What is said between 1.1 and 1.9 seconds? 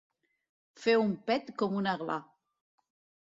pet com un